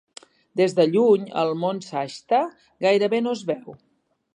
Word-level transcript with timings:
Des 0.61 0.73
de 0.79 0.85
lluny, 0.93 1.29
el 1.43 1.53
mont 1.65 1.85
Shasta 1.91 2.43
gairebé 2.87 3.25
no 3.29 3.41
es 3.41 3.49
veu. 3.53 3.83